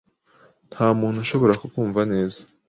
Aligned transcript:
Ntamuntu 0.69 1.17
ushobora 1.21 1.59
kukumva 1.61 2.01
neza 2.11 2.39